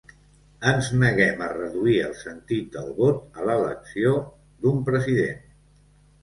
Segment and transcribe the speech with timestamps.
[0.69, 4.15] Ens neguem a reduir el sentit del vot a l’elecció
[4.65, 5.47] d’un president.